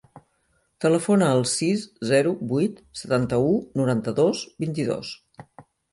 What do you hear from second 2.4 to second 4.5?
vuit, setanta-u, noranta-dos,